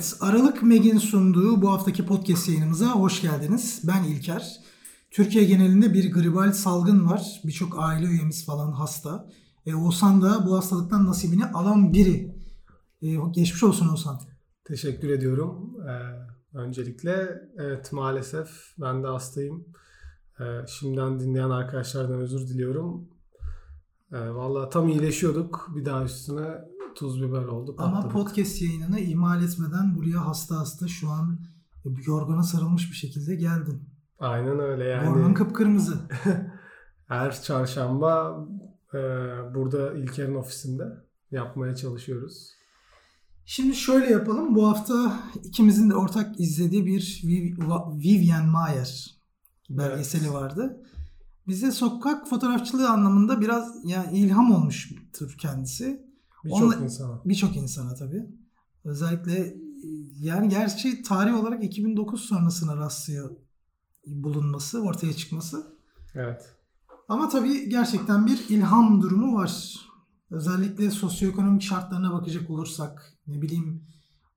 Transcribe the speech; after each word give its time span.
Evet, 0.00 0.16
Aralık 0.20 0.62
Meg'in 0.62 0.98
sunduğu 0.98 1.62
bu 1.62 1.70
haftaki 1.70 2.06
podcast 2.06 2.48
yayınımıza 2.48 2.90
hoş 2.90 3.22
geldiniz. 3.22 3.82
Ben 3.84 4.04
İlker. 4.04 4.60
Türkiye 5.10 5.44
genelinde 5.44 5.94
bir 5.94 6.12
gribal 6.12 6.52
salgın 6.52 7.06
var. 7.06 7.40
Birçok 7.44 7.78
aile 7.78 8.06
üyemiz 8.06 8.46
falan 8.46 8.72
hasta. 8.72 9.28
E, 9.66 9.74
Oğuzhan 9.74 10.22
da 10.22 10.46
bu 10.46 10.56
hastalıktan 10.56 11.06
nasibini 11.06 11.46
alan 11.46 11.92
biri. 11.92 12.34
E, 13.02 13.14
geçmiş 13.30 13.62
olsun 13.62 13.88
Oğuzhan. 13.88 14.20
Teşekkür 14.64 15.08
ediyorum. 15.08 15.76
Ee, 15.88 16.58
öncelikle 16.58 17.42
evet 17.58 17.92
maalesef 17.92 18.48
ben 18.78 19.02
de 19.02 19.06
hastayım. 19.06 19.64
Ee, 20.40 20.44
şimdiden 20.68 21.20
dinleyen 21.20 21.50
arkadaşlardan 21.50 22.20
özür 22.20 22.48
diliyorum. 22.48 23.08
Ee, 24.12 24.30
Valla 24.30 24.68
tam 24.68 24.88
iyileşiyorduk. 24.88 25.70
Bir 25.76 25.84
daha 25.84 26.04
üstüne 26.04 26.48
tuz 26.94 27.22
biber 27.22 27.44
oldu. 27.44 27.74
Ama 27.78 27.92
patladık. 27.92 28.12
podcast 28.12 28.62
yayınını 28.62 29.00
ihmal 29.00 29.42
etmeden 29.42 29.96
buraya 29.96 30.26
hasta 30.26 30.56
hasta 30.58 30.88
şu 30.88 31.10
an 31.10 31.38
yorgana 32.06 32.42
sarılmış 32.42 32.90
bir 32.90 32.96
şekilde 32.96 33.34
geldin. 33.34 33.88
Aynen 34.18 34.58
öyle 34.58 34.84
yani. 34.84 35.34
kıpkırmızı. 35.34 35.98
Her 37.08 37.42
çarşamba 37.42 38.46
e, 38.94 38.98
burada 39.54 39.92
İlker'in 39.92 40.34
ofisinde 40.34 40.84
yapmaya 41.30 41.76
çalışıyoruz. 41.76 42.50
Şimdi 43.44 43.74
şöyle 43.76 44.06
yapalım. 44.10 44.54
Bu 44.54 44.68
hafta 44.68 45.20
ikimizin 45.44 45.90
de 45.90 45.94
ortak 45.94 46.40
izlediği 46.40 46.86
bir 46.86 47.20
Viv- 47.24 47.98
Vivian 47.98 48.46
Mayer 48.46 49.20
belgeseli 49.70 50.32
vardı. 50.32 50.82
Bize 51.48 51.70
sokak 51.70 52.28
fotoğrafçılığı 52.28 52.88
anlamında 52.88 53.40
biraz 53.40 53.76
yani 53.84 54.18
ilham 54.18 54.52
olmuştur 54.52 55.34
kendisi. 55.38 56.09
Birçok 56.44 56.80
insana. 56.82 57.20
Birçok 57.24 57.56
insana 57.56 57.94
tabii. 57.94 58.26
Özellikle 58.84 59.38
e, 59.38 59.56
yani 60.20 60.48
gerçi 60.48 61.02
tarih 61.02 61.40
olarak 61.40 61.64
2009 61.64 62.20
sonrasına 62.20 62.76
rastlıyor 62.76 63.30
bulunması, 64.06 64.82
ortaya 64.82 65.12
çıkması. 65.12 65.76
Evet. 66.14 66.54
Ama 67.08 67.28
tabii 67.28 67.68
gerçekten 67.68 68.26
bir 68.26 68.48
ilham 68.48 69.02
durumu 69.02 69.36
var. 69.36 69.74
Özellikle 70.30 70.90
sosyoekonomik 70.90 71.62
şartlarına 71.62 72.12
bakacak 72.12 72.50
olursak, 72.50 73.18
ne 73.26 73.42
bileyim 73.42 73.86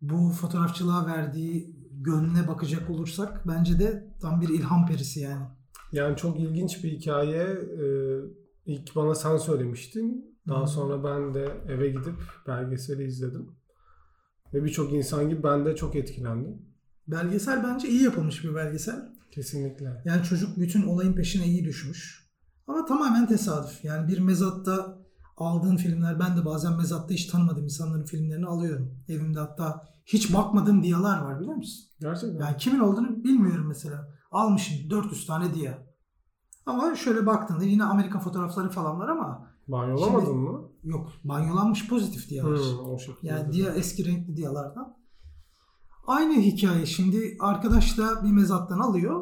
bu 0.02 0.30
fotoğrafçılığa 0.30 1.06
verdiği 1.06 1.76
gönlüne 1.92 2.48
bakacak 2.48 2.90
olursak 2.90 3.48
bence 3.48 3.80
de 3.80 4.14
tam 4.22 4.42
bir 4.42 4.50
ilham 4.50 4.88
perisi 4.88 5.20
yani. 5.20 5.46
Yani 5.92 6.18
çok 6.18 6.40
ilginç 6.40 6.84
bir 6.84 6.92
hikaye. 6.92 7.44
Ee, 7.44 8.20
ilk 8.66 8.96
bana 8.96 9.16
sen 9.16 9.38
söylemiştin. 9.38 10.33
Daha 10.48 10.68
sonra 10.68 11.04
ben 11.04 11.34
de 11.34 11.62
eve 11.68 11.90
gidip 11.90 12.16
belgeseli 12.48 13.04
izledim. 13.04 13.56
Ve 14.54 14.64
birçok 14.64 14.94
insan 14.94 15.30
gibi 15.30 15.44
ben 15.44 15.66
de 15.66 15.76
çok 15.76 15.96
etkilendim. 15.96 16.62
Belgesel 17.08 17.64
bence 17.64 17.88
iyi 17.88 18.04
yapılmış 18.04 18.44
bir 18.44 18.56
belgesel. 18.56 19.14
Kesinlikle. 19.32 20.02
Yani 20.06 20.24
çocuk 20.24 20.58
bütün 20.58 20.88
olayın 20.88 21.14
peşine 21.14 21.46
iyi 21.46 21.66
düşmüş. 21.66 22.30
Ama 22.68 22.86
tamamen 22.86 23.28
tesadüf. 23.28 23.84
Yani 23.84 24.08
bir 24.08 24.20
mezatta 24.20 25.04
aldığın 25.38 25.78
filmler, 25.78 26.20
ben 26.20 26.38
de 26.38 26.46
bazen 26.46 26.78
mezatta 26.78 27.14
hiç 27.14 27.26
tanımadığım 27.26 27.64
insanların 27.64 28.06
filmlerini 28.06 28.46
alıyorum. 28.46 29.04
Evimde 29.08 29.40
hatta 29.40 29.88
hiç 30.06 30.34
bakmadığım 30.34 30.84
diyalar 30.84 31.22
var 31.22 31.40
biliyor 31.40 31.56
musun? 31.56 31.86
Gerçekten. 32.00 32.46
Yani 32.46 32.58
kimin 32.58 32.80
olduğunu 32.80 33.24
bilmiyorum 33.24 33.68
mesela. 33.68 34.10
Almışım 34.32 34.90
400 34.90 35.28
tane 35.28 35.54
diya. 35.54 35.84
Ama 36.66 36.96
şöyle 36.96 37.26
baktığında 37.26 37.64
yine 37.64 37.84
Amerika 37.84 38.20
fotoğrafları 38.20 38.70
falan 38.70 39.00
var 39.00 39.08
ama 39.08 39.53
Banyolamadın 39.68 40.26
Şimdi- 40.26 40.38
mı? 40.40 40.70
yok 40.84 41.12
banyolanmış 41.24 41.88
pozitif 41.88 42.30
diyalar. 42.30 42.58
Şekilde. 43.00 43.28
Yani 43.28 43.52
diya 43.54 43.74
eski 43.74 44.06
renkli 44.06 44.38
diyalardan. 44.38 44.98
Aynı 46.08 46.34
hikaye 46.42 46.86
şimdi 46.86 47.38
arkadaş 47.40 47.98
da 47.98 48.24
bir 48.24 48.32
mezattan 48.32 48.80
alıyor. 48.80 49.22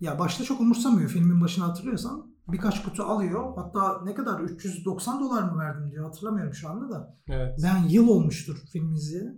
Ya 0.00 0.18
başta 0.18 0.44
çok 0.44 0.60
umursamıyor 0.60 1.10
filmin 1.10 1.40
başını 1.40 1.64
hatırlıyorsan. 1.64 2.36
Birkaç 2.48 2.82
kutu 2.84 3.02
alıyor. 3.02 3.52
Hatta 3.56 4.02
ne 4.04 4.14
kadar 4.14 4.40
390 4.40 5.20
dolar 5.20 5.42
mı 5.42 5.58
verdim 5.58 5.90
diyor 5.90 6.04
hatırlamıyorum 6.04 6.54
şu 6.54 6.68
anda 6.68 6.90
da. 6.90 7.18
Evet. 7.28 7.60
Ben 7.62 7.88
yıl 7.88 8.08
olmuştur 8.08 8.56
film 8.72 8.92
izleyeli. 8.94 9.34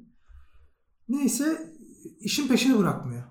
Neyse 1.09 1.75
işin 2.21 2.49
peşini 2.49 2.79
bırakmıyor. 2.79 3.23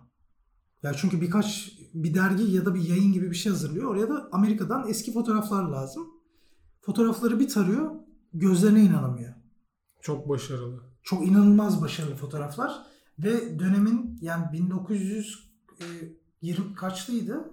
Ya 0.84 0.94
çünkü 0.94 1.22
birkaç 1.22 1.72
bir 1.94 2.14
dergi 2.14 2.44
ya 2.44 2.66
da 2.66 2.75
bir 2.75 2.81
yayın 2.90 3.14
gibi 3.14 3.31
bir 3.31 3.35
şey 3.35 3.52
hazırlıyor. 3.52 3.91
Oraya 3.91 4.09
da 4.09 4.29
Amerika'dan 4.31 4.88
eski 4.90 5.14
fotoğraflar 5.14 5.64
lazım. 5.64 6.08
Fotoğrafları 6.87 7.39
bir 7.39 7.49
tarıyor. 7.49 7.91
Gözlerine 8.33 8.81
inanamıyor. 8.81 9.33
Çok 10.01 10.29
başarılı. 10.29 10.81
Çok 11.03 11.27
inanılmaz 11.27 11.81
başarılı 11.81 12.15
fotoğraflar. 12.15 12.71
Ve 13.19 13.59
dönemin 13.59 14.17
yani 14.21 14.45
1920 14.53 16.75
kaçlıydı? 16.75 17.51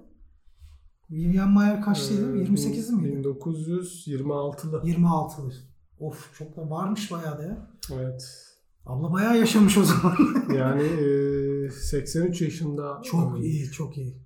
Vivian 1.10 1.50
Mayer 1.50 1.82
kaçlıydı? 1.82 2.36
Ee, 2.36 2.44
28'li 2.44 2.92
miydi? 2.92 3.28
1926'lı. 3.28 4.82
26'lı. 4.84 5.52
Of 5.98 6.34
çok 6.38 6.56
da 6.56 6.70
varmış 6.70 7.12
bayağı 7.12 7.38
da 7.38 7.42
ya. 7.42 7.70
Evet. 7.92 8.46
Abla 8.86 9.12
bayağı 9.12 9.38
yaşamış 9.38 9.78
o 9.78 9.84
zaman. 9.84 10.16
Yani 10.54 10.82
e, 10.82 11.70
83 11.70 12.40
yaşında. 12.40 13.00
Çok 13.04 13.44
iyi, 13.44 13.70
çok 13.70 13.96
iyi. 13.96 14.18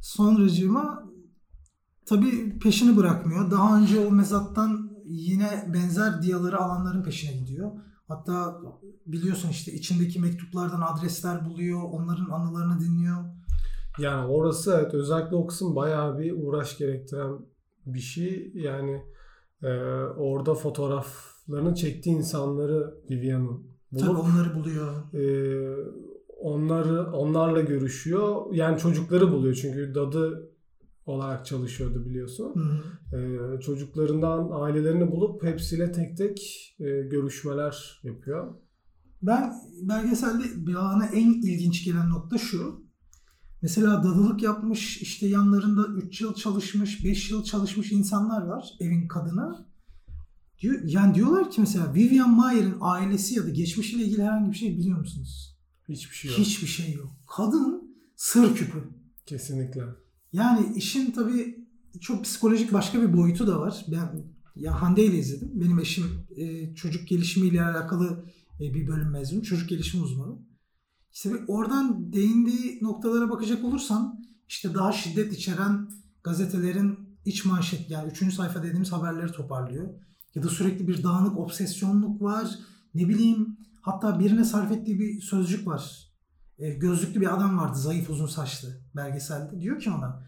Sonracığıma 0.00 1.11
tabii 2.06 2.58
peşini 2.58 2.96
bırakmıyor. 2.96 3.50
Daha 3.50 3.78
önce 3.78 4.06
o 4.06 4.10
mezattan 4.10 4.90
yine 5.06 5.70
benzer 5.74 6.22
diyaları 6.22 6.58
alanların 6.58 7.02
peşine 7.02 7.32
gidiyor. 7.40 7.70
Hatta 8.08 8.60
biliyorsun 9.06 9.48
işte 9.48 9.72
içindeki 9.72 10.20
mektuplardan 10.20 10.80
adresler 10.80 11.44
buluyor, 11.44 11.82
onların 11.82 12.30
anılarını 12.30 12.80
dinliyor. 12.80 13.16
Yani 13.98 14.26
orası 14.26 14.78
evet 14.80 14.94
özellikle 14.94 15.36
o 15.36 15.46
kısım 15.46 15.76
bayağı 15.76 16.18
bir 16.18 16.32
uğraş 16.42 16.78
gerektiren 16.78 17.32
bir 17.86 18.00
şey. 18.00 18.52
Yani 18.54 19.02
e, 19.62 19.68
orada 20.16 20.54
fotoğraflarını 20.54 21.74
çektiği 21.74 22.10
insanları 22.16 22.94
Vivian'ın 23.10 23.62
Tabii 23.98 24.06
bulup 24.08 24.24
onları 24.24 24.54
buluyor. 24.54 25.14
e, 25.14 25.24
onları 26.40 27.12
onlarla 27.12 27.60
görüşüyor. 27.60 28.42
Yani 28.52 28.78
çocukları 28.78 29.32
buluyor 29.32 29.54
çünkü 29.54 29.94
dadı 29.94 30.51
olarak 31.06 31.46
çalışıyordu 31.46 32.06
biliyorsun. 32.06 32.54
Hı 32.54 33.16
hı. 33.16 33.56
E, 33.56 33.60
çocuklarından 33.60 34.48
ailelerini 34.52 35.10
bulup 35.10 35.42
hepsiyle 35.42 35.92
tek 35.92 36.16
tek 36.16 36.38
e, 36.80 36.84
görüşmeler 36.84 38.00
yapıyor. 38.02 38.54
Ben 39.22 39.52
belgeselde 39.82 40.44
bana 40.56 41.06
en 41.06 41.32
ilginç 41.32 41.84
gelen 41.84 42.10
nokta 42.10 42.38
şu. 42.38 42.82
Mesela 43.62 44.04
dadılık 44.04 44.42
yapmış, 44.42 45.02
işte 45.02 45.26
yanlarında 45.26 45.86
3 45.86 46.20
yıl 46.20 46.34
çalışmış, 46.34 47.04
5 47.04 47.30
yıl 47.30 47.44
çalışmış 47.44 47.92
insanlar 47.92 48.42
var 48.46 48.68
evin 48.80 49.08
kadını. 49.08 49.66
Diyor, 50.60 50.80
yani 50.84 51.14
diyorlar 51.14 51.50
ki 51.50 51.60
mesela 51.60 51.94
Vivian 51.94 52.30
Mayer'in 52.30 52.76
ailesi 52.80 53.34
ya 53.34 53.44
da 53.44 53.48
geçmişiyle 53.48 54.04
ilgili 54.04 54.22
herhangi 54.22 54.50
bir 54.50 54.56
şey 54.56 54.78
biliyor 54.78 54.98
musunuz? 54.98 55.58
Hiçbir 55.88 56.16
şey 56.16 56.30
yok. 56.30 56.40
Hiçbir 56.40 56.66
şey 56.66 56.92
yok. 56.92 57.10
Kadın 57.36 57.96
sır 58.16 58.54
küpü. 58.54 58.78
Kesinlikle. 59.26 59.82
Yani 60.32 60.76
işin 60.76 61.10
tabii 61.10 61.66
çok 62.00 62.24
psikolojik 62.24 62.72
başka 62.72 63.02
bir 63.02 63.16
boyutu 63.16 63.46
da 63.46 63.60
var. 63.60 63.84
Ben 63.88 64.24
ya 64.56 64.82
Hande 64.82 65.04
ile 65.04 65.18
izledim. 65.18 65.50
Benim 65.54 65.78
eşim 65.78 66.04
e, 66.36 66.74
çocuk 66.74 67.08
gelişimiyle 67.08 67.64
alakalı 67.64 68.24
e, 68.60 68.74
bir 68.74 68.86
bölüm 68.86 69.10
mezunu. 69.10 69.42
Çocuk 69.42 69.68
gelişim 69.68 70.02
uzmanı. 70.02 70.38
İşte 71.12 71.30
oradan 71.48 72.12
değindiği 72.12 72.78
noktalara 72.82 73.30
bakacak 73.30 73.64
olursan 73.64 74.24
işte 74.48 74.74
daha 74.74 74.92
şiddet 74.92 75.32
içeren 75.32 75.90
gazetelerin 76.24 76.98
iç 77.24 77.44
manşet 77.44 77.90
yani 77.90 78.10
üçüncü 78.10 78.36
sayfa 78.36 78.62
dediğimiz 78.62 78.92
haberleri 78.92 79.32
toparlıyor. 79.32 79.88
Ya 80.34 80.42
da 80.42 80.48
sürekli 80.48 80.88
bir 80.88 81.02
dağınık 81.02 81.38
obsesyonluk 81.38 82.22
var. 82.22 82.58
Ne 82.94 83.08
bileyim 83.08 83.56
hatta 83.80 84.20
birine 84.20 84.44
sarf 84.44 84.72
ettiği 84.72 85.00
bir 85.00 85.20
sözcük 85.20 85.66
var. 85.66 86.11
E, 86.62 86.70
gözlüklü 86.70 87.20
bir 87.20 87.34
adam 87.34 87.58
vardı 87.58 87.78
zayıf 87.78 88.10
uzun 88.10 88.26
saçlı 88.26 88.68
belgeselde. 88.96 89.60
Diyor 89.60 89.80
ki 89.80 89.90
ona 89.90 90.22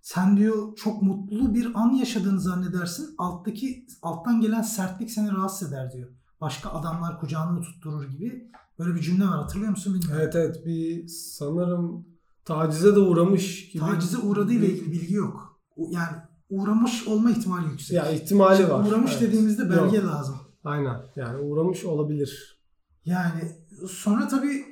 sen 0.00 0.36
diyor 0.36 0.76
çok 0.76 1.02
mutlu 1.02 1.54
bir 1.54 1.70
an 1.74 1.90
yaşadığını 1.94 2.40
zannedersin. 2.40 3.14
Alttaki 3.18 3.86
alttan 4.02 4.40
gelen 4.40 4.62
sertlik 4.62 5.10
seni 5.10 5.32
rahatsız 5.32 5.68
eder 5.68 5.92
diyor. 5.92 6.08
Başka 6.40 6.70
adamlar 6.70 7.20
kucağını 7.20 7.60
tutturur 7.60 8.04
gibi 8.04 8.50
böyle 8.78 8.94
bir 8.94 9.00
cümle 9.00 9.24
var. 9.24 9.38
Hatırlıyor 9.38 9.70
musun 9.70 9.94
bilmiyorum. 9.94 10.20
Evet 10.22 10.34
evet 10.36 10.66
bir 10.66 11.08
sanırım 11.08 12.06
tacize 12.44 12.94
de 12.94 12.98
uğramış 12.98 13.70
gibi. 13.70 13.82
Tacize 13.82 14.18
uğradığı 14.18 14.52
ile 14.52 14.68
ilgili 14.68 14.92
bilgi 14.92 15.14
yok. 15.14 15.60
Yani 15.76 16.16
uğramış 16.50 17.08
olma 17.08 17.30
ihtimali 17.30 17.70
yüksek. 17.70 17.96
Ya 17.96 18.10
ihtimali 18.10 18.56
Şimdi 18.56 18.70
var. 18.70 18.88
Uğramış 18.88 19.12
Evet. 19.12 19.22
dediğimizde 19.22 19.70
belge 19.70 19.96
Yok. 19.96 20.06
lazım. 20.06 20.36
Aynen. 20.64 21.00
Yani 21.16 21.38
uğramış 21.38 21.84
olabilir. 21.84 22.60
Yani 23.04 23.40
sonra 23.88 24.28
tabii 24.28 24.64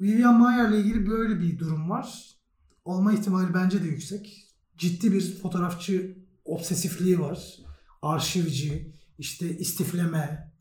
Vivian 0.00 0.40
Mayer 0.40 0.68
ile 0.68 0.78
ilgili 0.78 1.06
böyle 1.10 1.40
bir 1.40 1.58
durum 1.58 1.90
var. 1.90 2.34
Olma 2.84 3.12
ihtimali 3.12 3.54
bence 3.54 3.82
de 3.82 3.86
yüksek. 3.86 4.44
Ciddi 4.76 5.12
bir 5.12 5.38
fotoğrafçı 5.42 6.16
obsesifliği 6.44 7.20
var. 7.20 7.56
Arşivci, 8.02 8.92
işte 9.18 9.58
istifleme, 9.58 10.52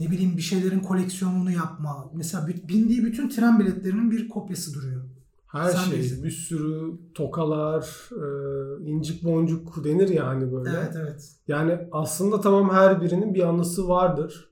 ne 0.00 0.10
bileyim 0.10 0.36
bir 0.36 0.42
şeylerin 0.42 0.80
koleksiyonunu 0.80 1.50
yapma. 1.50 2.10
Mesela 2.14 2.46
bindiği 2.46 3.04
bütün 3.04 3.28
tren 3.28 3.58
biletlerinin 3.58 4.10
bir 4.10 4.28
kopyası 4.28 4.74
duruyor. 4.74 5.04
Her 5.46 5.70
Sen 5.70 5.84
şey, 5.84 5.98
bilirsin. 5.98 6.24
bir 6.24 6.30
sürü 6.30 6.98
tokalar, 7.14 8.10
e, 8.12 8.90
incik 8.90 9.24
boncuk 9.24 9.84
denir 9.84 10.08
ya 10.08 10.26
hani 10.26 10.52
böyle. 10.52 10.70
Evet, 10.70 10.96
evet. 10.96 11.36
Yani 11.48 11.78
aslında 11.92 12.40
tamam 12.40 12.70
her 12.70 13.00
birinin 13.02 13.34
bir 13.34 13.48
anısı 13.48 13.88
vardır. 13.88 14.50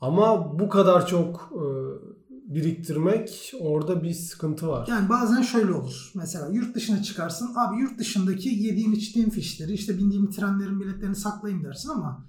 Ama 0.00 0.58
bu 0.58 0.68
kadar 0.68 1.06
çok 1.06 1.52
e, 1.52 1.64
biriktirmek 2.46 3.52
orada 3.60 4.02
bir 4.02 4.12
sıkıntı 4.12 4.68
var. 4.68 4.86
Yani 4.88 5.08
bazen 5.08 5.42
şöyle 5.42 5.72
olur. 5.72 6.12
Mesela 6.14 6.48
yurt 6.48 6.74
dışına 6.74 7.02
çıkarsın. 7.02 7.50
Abi 7.56 7.80
yurt 7.80 7.98
dışındaki 7.98 8.48
yediğim 8.48 8.92
içtiğim 8.92 9.30
fişleri 9.30 9.72
işte 9.72 9.98
bindiğim 9.98 10.30
trenlerin 10.30 10.80
biletlerini 10.80 11.16
saklayayım 11.16 11.64
dersin 11.64 11.88
ama 11.88 12.26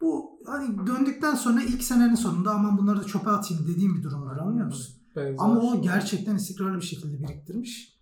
bu 0.00 0.40
hani 0.46 0.86
döndükten 0.86 1.34
sonra 1.34 1.62
ilk 1.62 1.84
senenin 1.84 2.14
sonunda 2.14 2.50
aman 2.50 2.78
bunları 2.78 3.00
da 3.00 3.04
çöpe 3.04 3.30
atayım 3.30 3.66
dediğim 3.68 3.96
bir 3.96 4.02
durumdur 4.02 4.36
anlıyor 4.36 4.66
musun? 4.66 4.96
Benzer. 5.16 5.36
Ama 5.38 5.60
o 5.60 5.82
gerçekten 5.82 6.36
istikrarlı 6.36 6.76
bir 6.76 6.86
şekilde 6.86 7.22
biriktirmiş. 7.22 7.94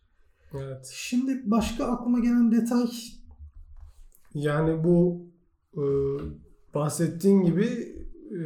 Evet. 0.54 0.90
Şimdi 0.94 1.42
başka 1.50 1.84
aklıma 1.84 2.20
gelen 2.20 2.52
detay 2.52 2.90
yani 4.34 4.84
bu 4.84 5.26
e, 5.74 5.82
bahsettiğin 6.74 7.42
gibi 7.42 7.96
e, 8.30 8.40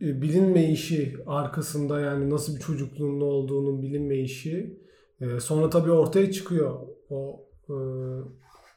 bilinmeyişi 0.00 1.16
arkasında 1.26 2.00
yani 2.00 2.30
nasıl 2.30 2.56
bir 2.56 2.60
çocukluğun 2.60 3.20
olduğunun 3.20 3.82
bilinmeyişi 3.82 4.80
e, 5.20 5.40
sonra 5.40 5.70
tabii 5.70 5.90
ortaya 5.90 6.32
çıkıyor 6.32 6.80
o 7.10 7.44
e, 7.68 7.76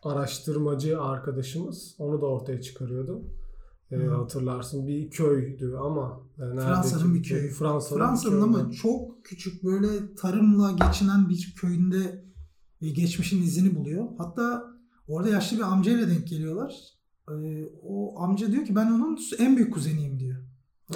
araştırmacı 0.03 1.01
arkadaşımız 1.01 1.95
onu 1.99 2.21
da 2.21 2.25
ortaya 2.25 2.61
çıkarıyordu. 2.61 3.21
E, 3.91 3.95
hatırlarsın 3.95 4.87
bir 4.87 5.09
köydü 5.09 5.75
ama 5.75 6.21
e, 6.37 6.39
Fransa'nın 6.39 7.13
bir 7.13 7.23
köyü. 7.23 7.49
Fransa'nın, 7.49 7.99
Fransa'nın 7.99 8.41
ama 8.41 8.71
çok 8.71 9.25
küçük 9.25 9.63
böyle 9.63 10.15
tarımla 10.15 10.71
geçinen 10.71 11.29
bir 11.29 11.53
köyünde 11.57 12.25
e, 12.81 12.89
geçmişin 12.89 13.41
izini 13.43 13.75
buluyor. 13.75 14.07
Hatta 14.17 14.71
orada 15.07 15.29
yaşlı 15.29 15.57
bir 15.57 15.61
amcayla 15.61 16.09
denk 16.09 16.27
geliyorlar. 16.27 16.73
E, 17.29 17.65
o 17.83 18.19
amca 18.19 18.51
diyor 18.51 18.65
ki 18.65 18.75
ben 18.75 18.91
onun 18.91 19.19
en 19.39 19.57
büyük 19.57 19.73
kuzeniyim 19.73 20.19
diyor. 20.19 20.30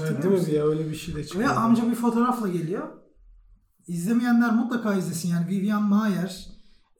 Evet 0.02 0.24
değil 0.24 0.48
mi 0.48 0.54
ya 0.56 0.66
öyle 0.66 0.90
bir 0.90 0.96
şey 0.96 1.16
de 1.16 1.24
çıkıyor. 1.24 1.50
Ve 1.50 1.54
amca 1.54 1.90
bir 1.90 1.96
fotoğrafla 1.96 2.48
geliyor. 2.48 2.88
İzlemeyenler 3.88 4.54
mutlaka 4.54 4.96
izlesin. 4.96 5.30
Yani 5.30 5.48
Vivian 5.48 5.84
Mayer, 5.84 6.48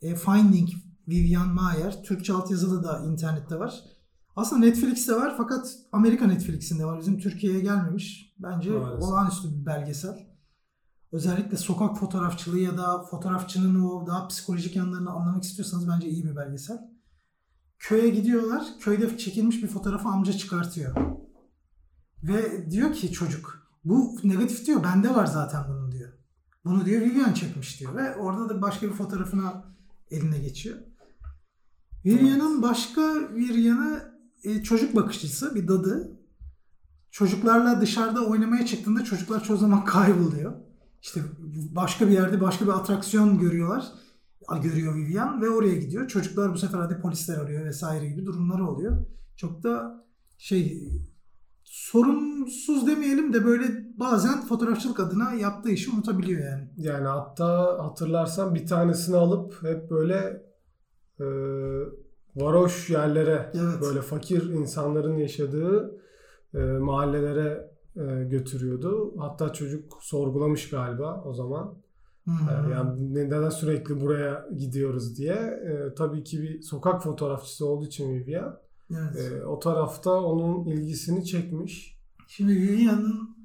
e, 0.02 0.16
Finding 0.16 0.70
Vivian 1.08 1.54
Mayer. 1.54 2.04
Türkçe 2.04 2.34
altyazılı 2.34 2.84
da 2.84 3.06
internette 3.06 3.60
var. 3.60 3.84
Aslında 4.36 4.66
Netflix'te 4.66 5.16
var 5.16 5.34
fakat 5.38 5.76
Amerika 5.92 6.28
Netflix'inde 6.28 6.86
var. 6.86 7.00
Bizim 7.00 7.20
Türkiye'ye 7.20 7.60
gelmemiş. 7.60 8.36
Bence 8.40 8.72
Maalesef. 8.72 9.04
olağanüstü 9.04 9.60
bir 9.60 9.66
belgesel. 9.66 10.28
Özellikle 11.12 11.58
sokak 11.58 11.98
fotoğrafçılığı 11.98 12.60
ya 12.60 12.78
da 12.78 13.04
fotoğrafçının 13.04 13.82
o 13.82 14.08
daha 14.08 14.28
psikolojik 14.28 14.76
yanlarını 14.76 15.10
anlamak 15.12 15.44
istiyorsanız 15.44 15.90
bence 15.90 16.10
iyi 16.10 16.26
bir 16.26 16.36
belgesel. 16.36 16.78
Köye 17.80 18.10
gidiyorlar. 18.10 18.66
Köyde 18.80 19.18
çekilmiş 19.18 19.64
bir 19.64 19.68
fotoğrafı 19.68 20.10
amca 20.10 20.34
çıkartıyor. 20.34 20.96
Ve 22.28 22.72
diyor 22.72 22.94
ki 22.94 23.12
çocuk 23.12 23.68
bu 23.86 24.18
negatif 24.24 24.66
diyor 24.66 24.84
bende 24.84 25.16
var 25.16 25.26
zaten 25.26 25.64
bunun 25.70 25.92
diyor. 25.92 26.10
Bunu 26.66 26.86
diyor 26.86 27.02
Vivian 27.02 27.34
çekmiş 27.34 27.80
diyor 27.80 27.96
ve 27.96 28.16
orada 28.16 28.50
da 28.50 28.62
başka 28.62 28.88
bir 28.88 28.94
fotoğrafına 28.94 29.64
eline 30.12 30.40
geçiyor. 30.40 30.78
Vivian'ın 32.06 32.62
başka 32.62 33.02
bir 33.36 33.56
yanı 33.56 34.16
e, 34.44 34.64
çocuk 34.64 34.96
bakışçısı 34.96 35.56
bir 35.56 35.68
dadı. 35.68 36.20
Çocuklarla 37.12 37.82
dışarıda 37.82 38.26
oynamaya 38.26 38.66
çıktığında 38.66 39.04
çocuklar 39.04 39.44
çoğu 39.44 39.58
zaman 39.58 39.86
kayboluyor. 39.86 40.54
İşte 41.02 41.22
başka 41.72 42.08
bir 42.08 42.12
yerde 42.12 42.42
başka 42.42 42.66
bir 42.66 42.72
atraksiyon 42.72 43.40
görüyorlar. 43.40 43.86
Görüyor 44.64 44.96
Vivian 44.96 45.42
ve 45.42 45.50
oraya 45.50 45.76
gidiyor. 45.76 46.08
Çocuklar 46.08 46.54
bu 46.54 46.58
sefer 46.58 46.80
hadi 46.80 47.02
polisler 47.02 47.38
arıyor 47.38 47.66
vesaire 47.66 48.08
gibi 48.08 48.26
durumları 48.26 48.68
oluyor. 48.68 49.06
Çok 49.36 49.64
da 49.64 50.06
şey 50.38 50.92
sorunsuz 51.66 52.88
demeyelim 52.88 53.34
de 53.34 53.46
böyle 53.46 53.64
bazen 54.00 54.42
fotoğrafçılık 54.42 55.00
adına 55.00 55.34
yaptığı 55.34 55.70
işi 55.70 55.92
unutabiliyor 55.92 56.44
yani. 56.52 56.70
Yani 56.78 57.08
hatta 57.08 57.78
hatırlarsan 57.84 58.56
bir 58.56 58.68
tanesini 58.68 59.16
alıp 59.16 59.64
hep 59.64 59.92
böyle 59.92 60.44
e, 61.20 61.26
varoş 62.36 62.90
yerlere 62.90 63.52
evet. 63.54 63.82
böyle 63.82 64.02
fakir 64.02 64.50
insanların 64.50 65.18
yaşadığı 65.18 66.02
e, 66.54 66.58
mahallelere 66.60 67.72
e, 67.96 68.24
götürüyordu. 68.24 69.14
Hatta 69.20 69.54
çocuk 69.54 69.98
sorgulamış 70.02 70.70
galiba 70.70 71.24
o 71.26 71.34
zaman. 71.34 71.86
Hmm. 72.24 72.72
Yani 72.72 73.14
neden 73.14 73.50
sürekli 73.50 74.02
buraya 74.02 74.48
gidiyoruz 74.58 75.18
diye. 75.18 75.34
E, 75.34 75.94
tabii 75.98 76.24
ki 76.24 76.42
bir 76.42 76.62
sokak 76.62 77.04
fotoğrafçısı 77.04 77.66
olduğu 77.68 77.86
için 77.86 78.14
Vivian 78.14 78.65
Evet. 78.92 79.16
E, 79.16 79.46
o 79.46 79.60
tarafta 79.60 80.12
onun 80.12 80.66
ilgisini 80.66 81.26
çekmiş. 81.26 82.00
Şimdi 82.28 82.56
Vivian'ın 82.56 83.36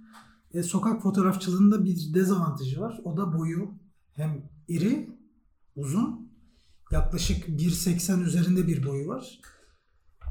e, 0.55 0.63
sokak 0.63 1.03
fotoğrafçılığında 1.03 1.85
bir 1.85 2.15
dezavantajı 2.15 2.81
var. 2.81 3.01
O 3.05 3.17
da 3.17 3.39
boyu 3.39 3.75
hem 4.13 4.51
iri, 4.69 5.11
uzun, 5.77 6.31
yaklaşık 6.91 7.49
1.80 7.49 8.23
üzerinde 8.23 8.67
bir 8.67 8.87
boyu 8.87 9.09
var. 9.09 9.41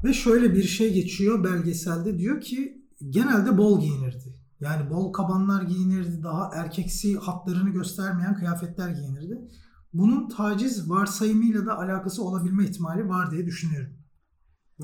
Ve 0.04 0.14
şöyle 0.14 0.56
bir 0.56 0.64
şey 0.64 0.94
geçiyor 0.94 1.44
belgeselde 1.44 2.18
diyor 2.18 2.42
ki 2.42 2.86
genelde 3.10 3.58
bol 3.58 3.82
giyinirdi. 3.82 4.40
Yani 4.60 4.90
bol 4.90 5.14
kabanlar 5.14 5.62
giyinirdi, 5.62 6.24
daha 6.24 6.52
erkeksi 6.54 7.18
hatlarını 7.18 7.70
göstermeyen 7.70 8.36
kıyafetler 8.36 8.90
giyinirdi. 8.90 9.48
Bunun 9.94 10.30
taciz 10.30 10.90
varsayımıyla 10.90 11.66
da 11.66 11.78
alakası 11.78 12.24
olabilme 12.24 12.64
ihtimali 12.64 13.10
var 13.10 13.32
diye 13.32 13.46
düşünüyorum. 13.46 13.99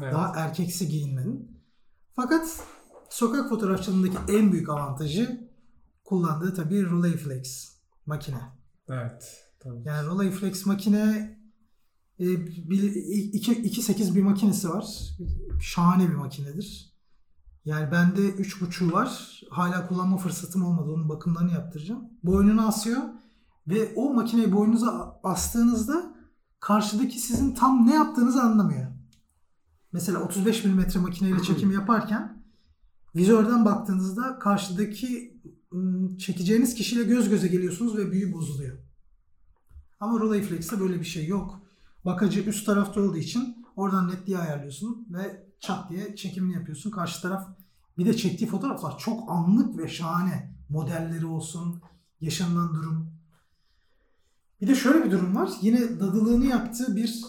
Evet. 0.01 0.13
Daha 0.13 0.33
erkeksi 0.36 0.88
giyinmenin. 0.88 1.62
Fakat 2.13 2.63
sokak 3.09 3.50
fotoğrafçılığındaki 3.50 4.18
en 4.27 4.51
büyük 4.51 4.69
avantajı 4.69 5.50
kullandığı 6.03 6.53
tabii 6.53 6.89
Rolleiflex 6.89 7.75
makine. 8.05 8.41
Evet. 8.89 9.46
Tabii. 9.60 9.81
Yani 9.86 10.08
Rolleiflex 10.08 10.65
makine 10.65 11.36
e, 12.20 12.25
2.8 12.25 14.15
bir 14.15 14.24
makinesi 14.24 14.70
var. 14.70 14.86
Şahane 15.62 16.10
bir 16.10 16.15
makinedir. 16.15 16.96
Yani 17.65 17.91
bende 17.91 18.29
3.5'u 18.29 18.93
var. 18.93 19.41
Hala 19.50 19.88
kullanma 19.88 20.17
fırsatım 20.17 20.65
olmadı. 20.65 20.91
Onun 20.91 21.10
bakımlarını 21.10 21.51
yaptıracağım. 21.51 22.10
Boynuna 22.24 22.67
asıyor. 22.67 23.01
Ve 23.67 23.93
o 23.96 24.13
makineyi 24.13 24.53
boynunuza 24.53 25.20
astığınızda 25.24 26.15
karşıdaki 26.60 27.20
sizin 27.20 27.53
tam 27.53 27.88
ne 27.88 27.93
yaptığınızı 27.93 28.41
anlamıyor 28.41 28.95
mesela 29.96 30.20
35 30.20 30.66
mm 30.66 31.02
makineyle 31.02 31.42
çekim 31.44 31.72
yaparken 31.72 32.44
vizörden 33.16 33.66
baktığınızda 33.66 34.40
karşıdaki 34.40 35.40
çekeceğiniz 36.20 36.75
kişiyle 36.75 37.04
göz 37.04 37.30
göze 37.30 37.48
geliyorsunuz 37.48 37.98
ve 37.98 38.12
büyü 38.12 38.34
bozuluyor. 38.34 38.78
Ama 40.00 40.20
Rolleiflex'te 40.20 40.80
böyle 40.80 41.00
bir 41.00 41.06
şey 41.06 41.28
yok. 41.28 41.62
Bakıcı 42.06 42.40
üst 42.40 42.66
tarafta 42.66 43.02
olduğu 43.02 43.18
için 43.18 43.66
oradan 43.75 44.10
netliği 44.10 44.38
ayarlıyorsun 44.38 45.08
ve 45.10 45.48
çat 45.60 45.90
diye 45.90 46.16
çekimini 46.16 46.54
yapıyorsun. 46.54 46.92
Karşı 46.92 47.22
taraf 47.22 47.48
bir 47.98 48.06
de 48.06 48.18
çektiği 48.18 48.48
fotoğraflar 48.48 48.98
çok 48.98 49.32
anlık 49.32 49.78
ve 49.78 49.88
şahane. 49.88 50.56
Modelleri 50.70 51.25
olsun, 51.25 51.82
yaşanılan 52.22 52.75
durum. 52.75 53.12
Bir 54.62 54.68
de 54.68 54.75
şöyle 54.75 55.06
bir 55.06 55.12
durum 55.12 55.36
var. 55.36 55.50
Yine 55.62 56.00
dadılığını 56.00 56.46
yaptığı 56.46 56.96
bir 56.96 57.22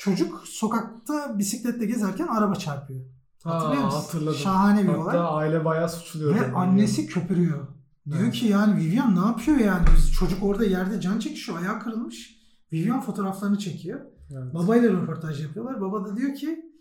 çocuk 0.00 0.42
sokakta 0.44 1.38
bisikletle 1.38 1.86
gezerken 1.86 2.26
araba 2.26 2.54
çarpıyor. 2.54 3.00
Hatırlıyor 3.44 3.84
musun? 3.84 3.98
Hatırladım. 3.98 4.38
Şahane 4.38 4.82
bir 4.82 4.88
Hatta 4.88 5.00
olay. 5.00 5.16
Hatta 5.16 5.30
aile 5.30 5.64
bayağı 5.64 5.88
suçluyor. 5.88 6.34
Ve 6.34 6.52
annesi 6.52 7.00
yani. 7.00 7.10
köpürüyor. 7.10 7.66
Diyor 8.06 8.22
evet. 8.22 8.32
ki 8.32 8.46
yani 8.46 8.76
Vivian 8.76 9.16
ne 9.16 9.26
yapıyor 9.26 9.58
yani? 9.58 9.86
Biz 9.96 10.12
çocuk 10.12 10.42
orada 10.42 10.64
yerde 10.64 11.00
can 11.00 11.18
çekişiyor. 11.18 11.58
Ayağı 11.58 11.80
kırılmış. 11.80 12.36
Vivian 12.72 13.00
fotoğraflarını 13.00 13.58
çekiyor. 13.58 14.00
Evet. 14.30 14.54
Babayla 14.54 14.92
röportaj 14.92 15.42
yapıyorlar. 15.42 15.80
Baba 15.80 16.04
da 16.04 16.16
diyor 16.16 16.34
ki 16.34 16.72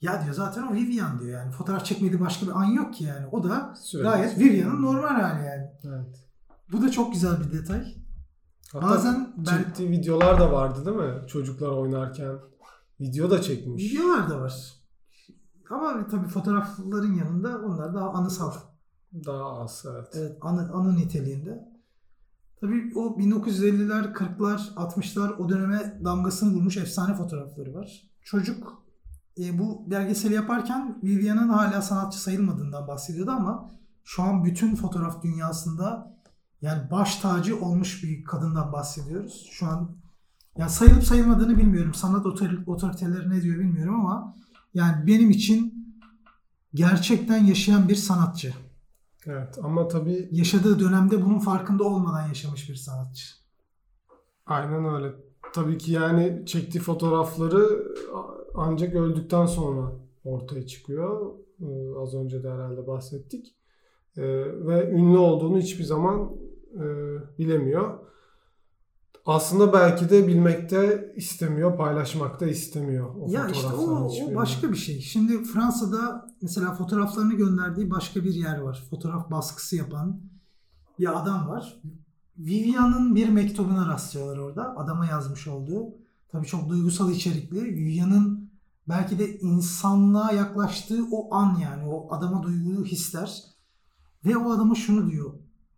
ya 0.00 0.22
diyor 0.24 0.34
zaten 0.34 0.62
o 0.62 0.74
Vivian 0.74 1.20
diyor 1.20 1.40
yani. 1.40 1.52
Fotoğraf 1.52 1.84
çekmediği 1.84 2.20
başka 2.20 2.46
bir 2.46 2.60
an 2.60 2.64
yok 2.64 2.94
ki 2.94 3.04
yani. 3.04 3.26
O 3.32 3.44
da 3.44 3.74
Sürekli. 3.76 4.08
gayet 4.08 4.38
Vivian'ın 4.38 4.82
normal 4.82 5.08
hali 5.08 5.46
yani. 5.46 5.70
Evet. 5.84 6.28
Bu 6.72 6.82
da 6.82 6.90
çok 6.90 7.12
güzel 7.12 7.40
bir 7.40 7.58
detay. 7.58 7.94
Hatta 8.72 8.86
Bazen 8.86 9.34
ben... 9.36 9.90
videolar 9.90 10.40
da 10.40 10.52
vardı 10.52 10.86
değil 10.86 10.96
mi? 10.96 11.26
Çocuklar 11.26 11.68
oynarken 11.68 12.38
Video 13.00 13.30
da 13.30 13.42
çekmiş. 13.42 13.84
Videolar 13.84 14.30
da 14.30 14.40
var. 14.40 14.74
Ama 15.70 16.06
tabii 16.06 16.28
fotoğrafların 16.28 17.14
yanında 17.14 17.58
onlar 17.58 17.94
daha 17.94 18.10
anısal. 18.10 18.52
Daha 19.26 19.60
az 19.60 19.86
evet. 19.90 20.08
Evet 20.14 20.38
anı, 20.40 20.72
anı 20.72 20.96
niteliğinde. 20.96 21.68
Tabii 22.60 22.92
o 22.94 23.18
1950'ler, 23.18 24.12
40'lar, 24.12 24.74
60'lar 24.74 25.36
o 25.36 25.48
döneme 25.48 26.00
damgasını 26.04 26.54
vurmuş 26.54 26.76
efsane 26.76 27.14
fotoğrafları 27.14 27.74
var. 27.74 28.10
Çocuk 28.22 28.82
e, 29.38 29.58
bu 29.58 29.90
belgeseli 29.90 30.34
yaparken 30.34 30.98
Vivian'ın 31.02 31.48
hala 31.48 31.82
sanatçı 31.82 32.20
sayılmadığından 32.20 32.88
bahsediyordu 32.88 33.30
ama 33.30 33.70
şu 34.04 34.22
an 34.22 34.44
bütün 34.44 34.74
fotoğraf 34.74 35.22
dünyasında 35.22 36.16
yani 36.62 36.90
baş 36.90 37.16
tacı 37.16 37.60
olmuş 37.60 38.02
bir 38.02 38.24
kadından 38.24 38.72
bahsediyoruz. 38.72 39.48
Şu 39.50 39.66
an 39.66 39.96
yani 40.58 40.70
sayılıp 40.70 41.04
sayılmadığını 41.04 41.58
bilmiyorum. 41.58 41.94
Sanat 41.94 42.26
otoriteleri 42.66 43.30
ne 43.30 43.42
diyor 43.42 43.58
bilmiyorum 43.58 43.94
ama 43.94 44.36
yani 44.74 45.06
benim 45.06 45.30
için 45.30 45.88
gerçekten 46.74 47.44
yaşayan 47.44 47.88
bir 47.88 47.94
sanatçı. 47.94 48.54
Evet 49.26 49.58
ama 49.62 49.88
tabii 49.88 50.28
yaşadığı 50.32 50.80
dönemde 50.80 51.24
bunun 51.24 51.38
farkında 51.38 51.84
olmadan 51.84 52.28
yaşamış 52.28 52.70
bir 52.70 52.74
sanatçı. 52.74 53.26
Aynen 54.46 54.94
öyle. 54.94 55.14
Tabii 55.52 55.78
ki 55.78 55.92
yani 55.92 56.42
çektiği 56.46 56.78
fotoğrafları 56.78 57.84
ancak 58.54 58.94
öldükten 58.94 59.46
sonra 59.46 59.92
ortaya 60.24 60.66
çıkıyor. 60.66 61.32
Ee, 61.60 61.98
az 61.98 62.14
önce 62.14 62.42
de 62.42 62.50
herhalde 62.50 62.86
bahsettik. 62.86 63.54
Ee, 64.16 64.22
ve 64.66 64.90
ünlü 64.90 65.18
olduğunu 65.18 65.58
hiçbir 65.58 65.84
zaman 65.84 66.32
e, 66.74 66.84
bilemiyor. 67.38 67.98
Aslında 69.26 69.72
belki 69.72 70.10
de 70.10 70.28
bilmekte 70.28 71.12
istemiyor, 71.16 71.76
paylaşmakta 71.76 72.46
istemiyor. 72.46 73.14
O 73.14 73.26
ya 73.30 73.48
işte 73.48 73.66
o, 73.66 74.10
o 74.30 74.34
başka 74.34 74.72
bir 74.72 74.76
şey. 74.76 75.00
Şimdi 75.00 75.44
Fransa'da 75.44 76.26
mesela 76.42 76.74
fotoğraflarını 76.74 77.34
gönderdiği 77.34 77.90
başka 77.90 78.24
bir 78.24 78.34
yer 78.34 78.58
var. 78.58 78.84
Fotoğraf 78.90 79.30
baskısı 79.30 79.76
yapan 79.76 80.20
bir 80.98 81.20
adam 81.20 81.48
var. 81.48 81.82
Vivian'ın 82.38 83.14
bir 83.14 83.28
mektubuna 83.28 83.88
rastlıyorlar 83.88 84.38
orada. 84.38 84.76
Adama 84.76 85.06
yazmış 85.06 85.48
olduğu. 85.48 85.94
Tabii 86.28 86.46
çok 86.46 86.68
duygusal 86.68 87.10
içerikli. 87.10 87.62
Vivian'ın 87.64 88.50
belki 88.88 89.18
de 89.18 89.38
insanlığa 89.38 90.32
yaklaştığı 90.32 91.04
o 91.12 91.34
an 91.34 91.58
yani. 91.58 91.88
O 91.88 92.14
adama 92.14 92.42
duyguyu 92.42 92.84
hisler. 92.84 93.42
Ve 94.24 94.36
o 94.36 94.52
adama 94.52 94.74
şunu 94.74 95.10
diyor. 95.10 95.34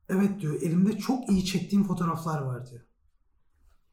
Evet 0.08 0.40
diyor 0.40 0.62
elimde 0.62 0.98
çok 0.98 1.30
iyi 1.30 1.44
çektiğim 1.44 1.84
fotoğraflar 1.84 2.42
var 2.42 2.70
diyor. 2.70 2.85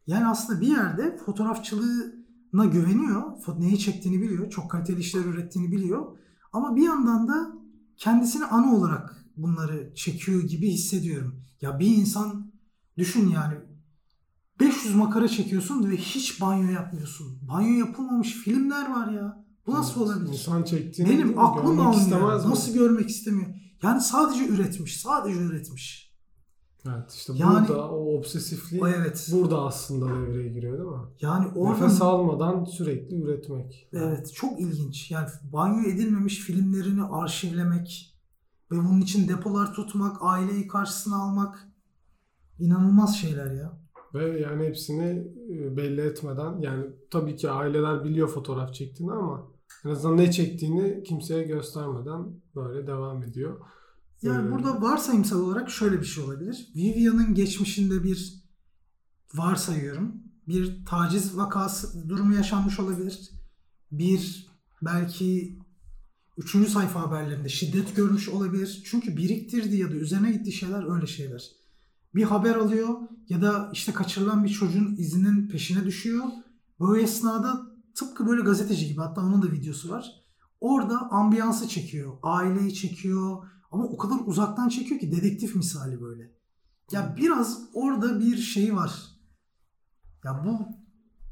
Yani 0.08 0.26
aslında 0.28 0.62
bir 0.62 0.68
yerde 0.68 1.18
fotoğrafçılığına 1.18 2.66
güveniyor. 2.72 3.24
Neyi 3.58 3.80
çektiğini 3.80 4.22
biliyor. 4.22 4.50
Çok 4.50 4.72
kaliteli 4.72 5.00
işler 5.00 5.26
ürettiğini 5.26 5.72
biliyor. 5.72 6.18
Ama 6.54 6.76
bir 6.76 6.84
yandan 6.84 7.28
da 7.28 7.54
kendisini 7.98 8.46
ana 8.46 8.76
olarak 8.76 9.26
bunları 9.38 9.94
çekiyor 9.96 10.44
gibi 10.44 10.72
hissediyorum. 10.72 11.44
Ya 11.62 11.80
bir 11.80 11.98
insan 11.98 12.52
düşün 12.98 13.30
yani 13.30 13.56
500 14.60 14.96
makara 14.96 15.28
çekiyorsun 15.28 15.92
ve 15.92 15.98
hiç 15.98 16.42
banyo 16.42 16.72
yapmıyorsun. 16.72 17.40
Banyo 17.48 17.78
yapılmamış 17.86 18.34
filmler 18.34 18.92
var 18.92 19.12
ya. 19.12 19.46
Bu 19.68 19.74
nasıl 19.74 20.02
olabilir? 20.02 20.34
İnsan 20.34 20.64
çektiğini 20.64 21.12
Benim 21.12 21.40
aklım 21.40 21.80
almıyor. 21.80 22.50
Nasıl 22.50 22.74
görmek 22.74 23.10
istemiyor? 23.10 23.56
Yani 23.84 24.02
sadece 24.02 24.48
üretmiş. 24.48 25.02
Sadece 25.02 25.40
üretmiş. 25.40 26.03
Evet 26.88 27.12
işte 27.12 27.34
yani, 27.36 27.68
burada 27.68 27.90
o 27.90 28.18
obsesifliği 28.18 28.84
evet. 28.98 29.30
burada 29.34 29.62
aslında 29.62 30.06
devreye 30.08 30.50
giriyor 30.50 30.78
değil 30.78 30.90
mi? 30.90 31.08
Yani 31.22 31.48
oradan, 31.56 31.84
Nefes 31.84 32.02
almadan 32.02 32.66
sürekli 32.66 33.22
üretmek. 33.22 33.88
Evet 33.94 34.34
çok 34.34 34.60
ilginç. 34.60 35.12
Yani 35.12 35.28
banyo 35.54 35.90
edilmemiş 35.90 36.40
filmlerini 36.40 37.04
arşivlemek 37.04 38.16
ve 38.72 38.78
bunun 38.78 39.02
için 39.02 39.28
depolar 39.28 39.74
tutmak, 39.74 40.18
aileyi 40.22 40.68
karşısına 40.68 41.24
almak 41.24 41.68
inanılmaz 42.60 43.16
şeyler 43.16 43.52
ya. 43.52 43.84
Ve 44.14 44.40
yani 44.40 44.66
hepsini 44.66 45.28
e, 45.50 45.78
belli 45.78 46.02
etmeden 46.02 46.60
yani 46.60 46.86
tabii 47.12 47.36
ki 47.36 47.50
aileler 47.50 48.04
biliyor 48.04 48.28
fotoğraf 48.28 48.74
çektiğini 48.74 49.12
ama 49.12 49.48
en 49.86 49.90
azından 49.90 50.18
ne 50.18 50.32
çektiğini 50.32 51.04
kimseye 51.04 51.44
göstermeden 51.44 52.26
böyle 52.56 52.88
devam 52.88 53.24
ediyor. 53.24 53.60
Yani 54.24 54.48
ee, 54.48 54.52
burada 54.52 54.82
varsayımsal 54.82 55.40
olarak 55.40 55.70
şöyle 55.70 56.02
bir 56.02 56.06
şey 56.06 56.24
olabilir. 56.24 56.68
Vivian'ın 56.76 57.34
geçmişinde 57.34 58.04
bir 58.04 58.44
varsayıyorum. 59.34 60.16
Bir 60.48 60.86
taciz 60.86 61.38
vakası 61.38 62.10
durumu 62.10 62.36
yaşanmış 62.36 62.80
olabilir. 62.80 63.30
Bir 63.92 64.48
belki 64.82 65.60
üçüncü 66.38 66.70
sayfa 66.70 67.02
haberlerinde 67.02 67.50
şiddet 67.50 67.96
görmüş 67.96 68.30
olabilir. 68.30 68.82
Çünkü 68.86 69.18
biriktirdiği 69.18 69.82
ya 69.82 69.92
da 69.92 69.96
üzerine 69.96 70.32
gittiği 70.32 70.52
şeyler 70.52 70.96
öyle 70.96 71.08
şeyler. 71.08 71.52
Bir 72.16 72.24
haber 72.24 72.56
alıyor 72.56 72.90
ya 73.30 73.42
da 73.42 73.70
işte 73.74 73.94
kaçırılan 73.94 74.44
bir 74.44 74.50
çocuğun 74.50 74.96
izinin 74.98 75.48
peşine 75.48 75.86
düşüyor. 75.86 76.24
Bu 76.80 76.98
esnada 76.98 77.62
tıpkı 77.96 78.28
böyle 78.28 78.42
gazeteci 78.42 78.88
gibi 78.88 79.02
hatta 79.02 79.22
onun 79.22 79.42
da 79.42 79.52
videosu 79.52 79.90
var. 79.90 80.24
Orada 80.62 81.12
ambiyansı 81.12 81.68
çekiyor. 81.68 82.14
Aileyi 82.24 82.74
çekiyor 82.74 83.48
ama 83.74 83.84
o 83.84 83.98
kadar 83.98 84.20
uzaktan 84.26 84.70
çekiyor 84.70 85.00
ki 85.00 85.12
dedektif 85.12 85.56
misali 85.56 86.02
böyle. 86.02 86.32
Ya 86.92 87.16
biraz 87.18 87.70
orada 87.74 88.20
bir 88.20 88.38
şey 88.38 88.76
var. 88.76 89.04
Ya 90.24 90.44
bu 90.46 90.68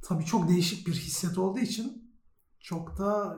tabii 0.02 0.26
çok 0.26 0.50
değişik 0.50 0.88
bir 0.88 0.94
hissiyat 0.94 1.38
olduğu 1.38 1.60
için 1.60 2.12
çok 2.60 2.98
da 2.98 3.38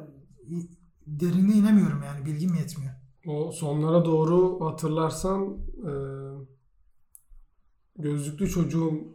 derine 1.08 1.54
inemiyorum 1.54 2.04
yani 2.04 2.26
bilgim 2.26 2.54
yetmiyor. 2.54 2.94
O 3.28 3.52
sonlara 3.52 4.06
doğru 4.06 4.66
hatırlarsan 4.66 5.58
e, 5.78 5.94
gözlüklü 7.98 8.50
çocuğun 8.50 9.14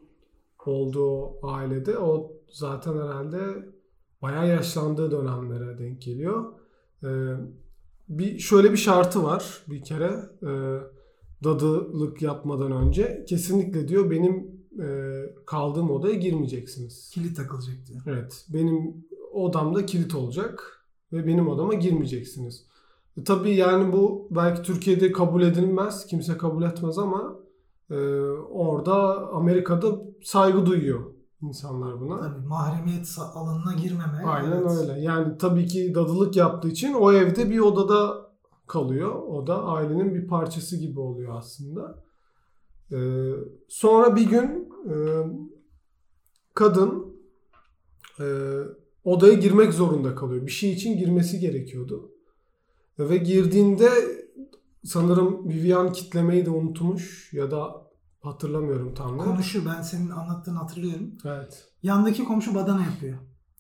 olduğu 0.68 1.47
ailede 1.47 1.99
o 1.99 2.33
zaten 2.49 2.92
herhalde 2.92 3.68
bayağı 4.23 4.49
yaşlandığı 4.49 5.11
dönemlere 5.11 5.78
denk 5.78 6.02
geliyor. 6.02 6.52
E, 7.02 7.09
bir 8.09 8.38
şöyle 8.38 8.73
bir 8.73 8.77
şartı 8.77 9.23
var 9.23 9.65
bir 9.69 9.83
kere 9.83 10.11
e, 10.43 10.50
dadılık 11.45 12.23
yapmadan 12.23 12.73
önce 12.73 13.25
kesinlikle 13.29 13.88
diyor 13.88 14.11
benim 14.11 14.59
e, 14.83 14.87
kaldığım 15.47 15.91
odaya 15.91 16.15
girmeyeceksiniz. 16.15 17.11
Kilit 17.15 17.37
takılacak 17.37 17.77
diyor. 17.87 18.00
Evet 18.07 18.47
benim 18.55 19.05
odamda 19.33 19.87
kilit 19.87 20.15
olacak 20.15 20.85
ve 21.12 21.27
benim 21.27 21.49
odama 21.49 21.75
girmeyeceksiniz. 21.75 22.67
E, 23.17 23.25
tabii 23.25 23.55
yani 23.55 23.93
bu 23.93 24.29
belki 24.31 24.62
Türkiye'de 24.62 25.12
kabul 25.12 25.43
edilmez 25.43 26.07
kimse 26.07 26.37
kabul 26.37 26.62
etmez 26.62 26.99
ama 26.99 27.41
e, 27.91 27.97
orada 28.50 29.29
Amerika'da 29.29 30.00
saygı 30.23 30.67
duyuyor 30.67 31.18
insanlar 31.42 32.00
buna. 32.00 32.21
Tabii 32.21 32.47
mahremiyet 32.47 33.16
alanına 33.35 33.73
girmeme. 33.73 34.25
Aynen 34.26 34.52
evet. 34.52 34.71
öyle. 34.71 35.00
Yani 35.00 35.38
tabii 35.38 35.66
ki 35.66 35.95
dadılık 35.95 36.37
yaptığı 36.37 36.68
için 36.68 36.95
o 36.95 37.12
evde 37.12 37.50
bir 37.50 37.59
odada 37.59 38.28
kalıyor. 38.66 39.14
O 39.14 39.47
da 39.47 39.64
ailenin 39.64 40.14
bir 40.14 40.26
parçası 40.26 40.76
gibi 40.76 41.00
oluyor 41.00 41.37
aslında. 41.37 42.04
Ee, 42.92 43.33
sonra 43.68 44.16
bir 44.16 44.30
gün 44.30 44.73
e, 44.90 44.95
kadın 46.54 47.16
e, 48.21 48.25
odaya 49.04 49.35
girmek 49.35 49.73
zorunda 49.73 50.14
kalıyor. 50.14 50.47
Bir 50.47 50.52
şey 50.52 50.73
için 50.73 50.99
girmesi 50.99 51.40
gerekiyordu. 51.40 52.12
Ve 52.99 53.16
girdiğinde 53.16 53.90
sanırım 54.85 55.49
Vivian 55.49 55.92
kitlemeyi 55.92 56.47
de 56.47 56.50
unutmuş 56.50 57.33
ya 57.33 57.50
da 57.50 57.88
Hatırlamıyorum 58.21 58.95
tam. 58.95 59.19
Konuşuyor. 59.19 59.65
Ben 59.67 59.83
senin 59.83 60.11
anlattığını 60.11 60.59
hatırlıyorum. 60.59 61.13
Evet. 61.25 61.69
Yandaki 61.83 62.25
komşu 62.25 62.55
badana 62.55 62.85
yapıyor. 62.85 63.19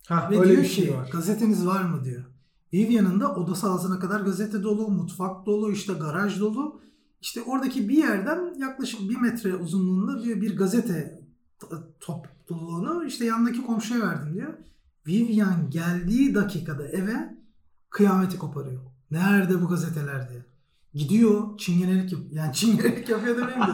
Ha, 0.08 0.28
Ve 0.30 0.38
öyle 0.40 0.50
diyor 0.52 0.62
bir 0.62 0.68
şey 0.68 0.86
ki 0.86 0.94
var. 0.94 1.10
gazeteniz 1.12 1.66
var 1.66 1.82
mı 1.82 2.04
diyor. 2.04 2.24
Vivian'ın 2.72 3.20
da 3.20 3.34
odası 3.34 3.70
ağzına 3.70 3.98
kadar 3.98 4.20
gazete 4.20 4.62
dolu, 4.62 4.88
mutfak 4.88 5.46
dolu, 5.46 5.72
işte 5.72 5.92
garaj 5.92 6.40
dolu. 6.40 6.80
İşte 7.20 7.42
oradaki 7.42 7.88
bir 7.88 7.96
yerden 7.96 8.54
yaklaşık 8.58 9.00
bir 9.00 9.16
metre 9.16 9.54
uzunluğunda 9.56 10.22
diyor 10.22 10.40
bir 10.40 10.56
gazete 10.56 11.20
topluluğunu 12.00 13.04
işte 13.04 13.24
yandaki 13.24 13.66
komşuya 13.66 14.00
verdim 14.08 14.34
diyor. 14.34 14.54
Vivian 15.06 15.70
geldiği 15.70 16.34
dakikada 16.34 16.88
eve 16.88 17.38
kıyameti 17.90 18.38
koparıyor. 18.38 18.82
Nerede 19.10 19.62
bu 19.62 19.68
gazeteler 19.68 20.30
diye. 20.30 20.44
Gidiyor 20.98 21.58
çingenelik 21.58 22.12
yap 22.12 22.20
yani 22.32 22.54
çingenelik 22.54 23.08
yapıyor 23.08 23.36
demeyeyim 23.36 23.66
de 23.66 23.72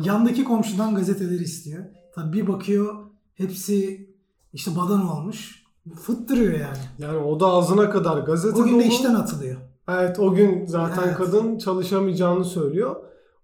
yandaki 0.00 0.44
komşudan 0.44 0.94
gazeteleri 0.94 1.42
istiyor. 1.42 1.84
Tabii 2.14 2.32
bir 2.32 2.46
bakıyor 2.46 2.94
hepsi 3.34 4.10
işte 4.52 4.70
badan 4.76 5.08
olmuş. 5.08 5.66
Fıttırıyor 6.02 6.52
yani. 6.52 6.78
Yani 6.98 7.18
o 7.18 7.40
da 7.40 7.46
ağzına 7.46 7.90
kadar 7.90 8.18
gazete 8.18 8.62
O 8.62 8.64
gün 8.64 8.80
de 8.80 8.86
işten 8.86 9.14
atılıyor. 9.14 9.56
Evet 9.88 10.18
o 10.18 10.34
gün 10.34 10.66
zaten 10.66 11.02
evet. 11.06 11.16
kadın 11.16 11.58
çalışamayacağını 11.58 12.44
söylüyor. 12.44 12.96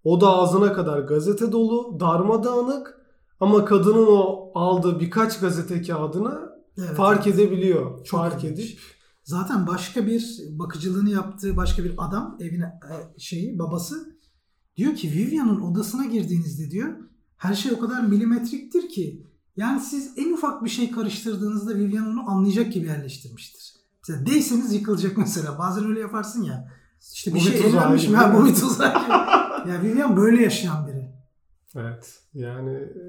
O 0.05 0.21
da 0.21 0.29
ağzına 0.29 0.73
kadar 0.73 0.99
gazete 0.99 1.53
dolu, 1.53 2.01
darmadağınık 2.01 3.01
ama 3.41 3.65
kadının 3.65 4.07
o 4.07 4.51
aldığı 4.55 5.01
birkaç 5.01 5.41
gazete 5.41 5.83
kağıdını 5.83 6.53
evet, 6.79 6.97
fark 6.97 7.27
edebiliyor. 7.27 8.05
Çok 8.05 8.21
fark 8.21 8.45
ilginç. 8.45 8.59
edip 8.59 8.79
Zaten 9.25 9.67
başka 9.67 10.07
bir 10.07 10.38
bakıcılığını 10.50 11.11
yaptığı 11.11 11.57
başka 11.57 11.85
bir 11.85 11.95
adam 11.99 12.37
evine 12.41 12.64
e, 12.64 13.19
şeyi 13.19 13.59
babası 13.59 14.17
diyor 14.76 14.95
ki 14.95 15.12
Vivian'ın 15.12 15.61
odasına 15.61 16.05
girdiğinizde 16.05 16.71
diyor 16.71 16.97
her 17.37 17.55
şey 17.55 17.73
o 17.73 17.79
kadar 17.79 18.02
milimetriktir 18.02 18.88
ki 18.88 19.26
yani 19.57 19.81
siz 19.81 20.19
en 20.19 20.33
ufak 20.33 20.64
bir 20.64 20.71
şey 20.71 20.91
karıştırdığınızda 20.91 21.75
Vivian 21.75 22.07
onu 22.07 22.31
anlayacak 22.31 22.73
gibi 22.73 22.87
yerleştirmiştir. 22.87 23.75
Mesela 24.02 24.26
değseniz 24.26 24.73
yıkılacak 24.73 25.17
mesela. 25.17 25.59
Bazen 25.59 25.85
öyle 25.87 26.00
yaparsın 26.00 26.43
ya. 26.43 26.69
İşte 27.14 27.35
bir 27.35 27.41
Bu 27.41 27.45
şey 27.45 27.61
evlenmiş 27.61 28.09
ha 28.09 28.35
bu 28.38 28.47
bir 28.47 28.55
tuzak. 28.55 29.09
ya 29.69 29.83
Vivian 29.83 30.17
böyle 30.17 30.43
yaşayan 30.43 30.87
biri. 30.87 31.12
Evet. 31.76 32.21
Yani 32.35 32.75
e, 32.75 33.05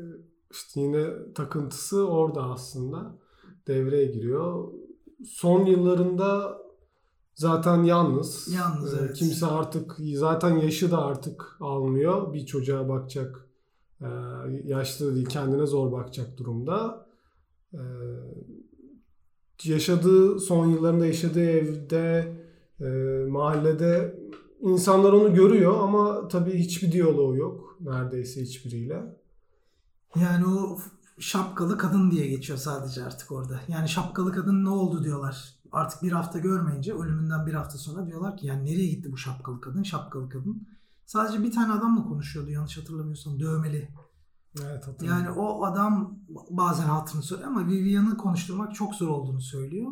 işte 0.51 0.81
yine 0.81 1.07
takıntısı 1.35 2.07
orada 2.07 2.43
aslında 2.43 3.17
devreye 3.67 4.05
giriyor. 4.05 4.73
Son 5.27 5.65
yıllarında 5.65 6.57
zaten 7.35 7.83
yalnız. 7.83 8.53
Yalnız, 8.53 8.93
Ee, 8.93 8.97
evet. 9.01 9.13
Kimse 9.13 9.45
artık 9.45 9.95
zaten 10.15 10.57
yaşı 10.57 10.91
da 10.91 11.05
artık 11.05 11.57
almıyor. 11.59 12.33
Bir 12.33 12.45
çocuğa 12.45 12.89
bakacak 12.89 13.47
e, 14.01 14.07
yaşlı 14.63 15.15
değil 15.15 15.25
kendine 15.25 15.65
zor 15.65 15.91
bakacak 15.91 16.37
durumda. 16.37 17.05
Ee, 17.73 17.77
Yaşadığı 19.63 20.39
son 20.39 20.67
yıllarında 20.67 21.05
yaşadığı 21.05 21.43
evde 21.49 22.35
e, 22.81 22.85
mahallede 23.29 24.19
insanlar 24.61 25.13
onu 25.13 25.33
görüyor 25.33 25.75
ama 25.79 26.27
tabii 26.27 26.53
hiçbir 26.53 26.91
diyaloğu 26.91 27.35
yok 27.35 27.77
neredeyse 27.79 28.41
hiçbiriyle. 28.41 29.03
Yani 30.15 30.45
o 30.47 30.77
şapkalı 31.19 31.77
kadın 31.77 32.11
diye 32.11 32.27
geçiyor 32.27 32.59
sadece 32.59 33.05
artık 33.05 33.31
orada. 33.31 33.61
Yani 33.67 33.89
şapkalı 33.89 34.31
kadın 34.31 34.63
ne 34.65 34.69
oldu 34.69 35.03
diyorlar. 35.03 35.55
Artık 35.71 36.03
bir 36.03 36.11
hafta 36.11 36.39
görmeyince 36.39 36.93
ölümünden 36.93 37.45
bir 37.45 37.53
hafta 37.53 37.77
sonra 37.77 38.07
diyorlar 38.07 38.37
ki 38.37 38.47
yani 38.47 38.65
nereye 38.65 38.87
gitti 38.87 39.11
bu 39.11 39.17
şapkalı 39.17 39.61
kadın? 39.61 39.83
Şapkalı 39.83 40.29
kadın. 40.29 40.67
Sadece 41.05 41.43
bir 41.43 41.51
tane 41.51 41.73
adamla 41.73 42.03
konuşuyordu 42.03 42.49
yanlış 42.49 42.77
hatırlamıyorsam 42.77 43.39
dövmeli. 43.39 43.89
Evet. 44.61 44.87
Yani 45.01 45.29
o 45.29 45.65
adam 45.65 46.19
bazen 46.49 46.83
hatırını 46.83 47.23
söylüyor 47.23 47.49
ama 47.49 47.67
Vivian'ı 47.67 48.17
konuşturmak 48.17 48.75
çok 48.75 48.95
zor 48.95 49.07
olduğunu 49.07 49.41
söylüyor. 49.41 49.91